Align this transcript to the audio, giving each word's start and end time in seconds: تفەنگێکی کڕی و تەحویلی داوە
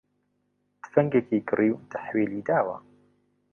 تفەنگێکی 0.83 1.39
کڕی 1.49 1.69
و 1.73 1.83
تەحویلی 1.91 2.45
داوە 2.47 2.77